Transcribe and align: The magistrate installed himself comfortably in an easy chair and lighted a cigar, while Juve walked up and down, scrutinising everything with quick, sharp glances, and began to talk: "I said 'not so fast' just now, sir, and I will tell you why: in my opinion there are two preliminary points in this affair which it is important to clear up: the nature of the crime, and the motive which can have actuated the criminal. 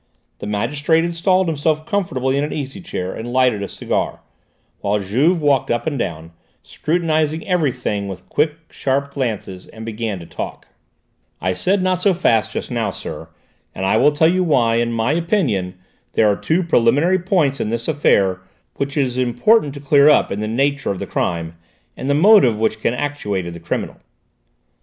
The 0.39 0.47
magistrate 0.47 1.05
installed 1.05 1.47
himself 1.47 1.85
comfortably 1.85 2.35
in 2.35 2.43
an 2.43 2.51
easy 2.51 2.81
chair 2.81 3.13
and 3.13 3.31
lighted 3.31 3.61
a 3.61 3.67
cigar, 3.67 4.21
while 4.79 4.99
Juve 4.99 5.39
walked 5.39 5.69
up 5.69 5.85
and 5.85 5.99
down, 5.99 6.31
scrutinising 6.63 7.47
everything 7.47 8.07
with 8.07 8.27
quick, 8.27 8.53
sharp 8.71 9.13
glances, 9.13 9.67
and 9.67 9.85
began 9.85 10.17
to 10.19 10.25
talk: 10.25 10.67
"I 11.39 11.53
said 11.53 11.83
'not 11.83 12.01
so 12.01 12.15
fast' 12.15 12.51
just 12.51 12.71
now, 12.71 12.89
sir, 12.89 13.29
and 13.75 13.85
I 13.85 13.97
will 13.97 14.11
tell 14.11 14.27
you 14.27 14.43
why: 14.43 14.77
in 14.77 14.91
my 14.91 15.11
opinion 15.11 15.75
there 16.13 16.27
are 16.27 16.35
two 16.35 16.63
preliminary 16.63 17.19
points 17.19 17.59
in 17.59 17.69
this 17.69 17.87
affair 17.87 18.41
which 18.77 18.97
it 18.97 19.05
is 19.05 19.19
important 19.19 19.75
to 19.75 19.79
clear 19.79 20.09
up: 20.09 20.29
the 20.29 20.47
nature 20.47 20.89
of 20.89 20.97
the 20.97 21.05
crime, 21.05 21.57
and 21.95 22.09
the 22.09 22.15
motive 22.15 22.57
which 22.57 22.79
can 22.81 22.93
have 22.95 23.03
actuated 23.03 23.53
the 23.53 23.59
criminal. 23.59 23.97